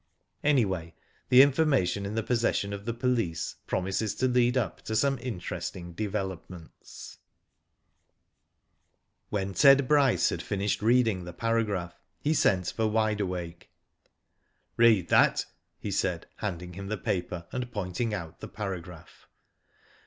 Anyway, 0.43 0.95
the 1.29 1.43
information 1.43 2.07
in 2.07 2.15
the 2.15 2.23
possession 2.23 2.73
of 2.73 2.85
the 2.85 2.91
police 2.93 3.57
promises 3.67 4.15
to 4.15 4.27
lead 4.27 4.57
up 4.57 4.81
to 4.81 4.95
pome 4.95 5.19
interesting 5.21 5.93
developments." 5.93 7.19
Digitized 7.19 8.25
byGoogk 8.25 8.81
i88 8.81 8.81
WHO 8.81 9.37
DID 9.37 9.43
IT? 9.45 9.45
When 9.47 9.53
Ted 9.53 9.87
Bryce 9.87 10.29
had 10.29 10.41
finished 10.41 10.81
reading 10.81 11.23
the 11.25 11.33
paragraph 11.33 12.01
he 12.19 12.33
sent 12.33 12.71
for 12.71 12.87
Wide 12.87 13.21
Awake." 13.21 13.69
Read 14.77 15.09
that," 15.09 15.45
he 15.79 15.91
said, 15.91 16.25
handing 16.37 16.73
him 16.73 16.87
the 16.87 16.97
paper 16.97 17.45
and 17.51 17.71
pointing 17.71 18.11
out 18.11 18.39
the 18.39 18.47
paragraph. 18.47 19.27